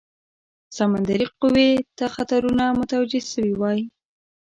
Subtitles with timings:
[0.77, 3.79] سمندري قوې ته خطرونه متوجه سوي وای.